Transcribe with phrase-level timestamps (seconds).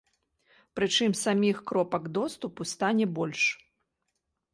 [0.77, 3.43] Прычым саміх кропак доступу стане больш.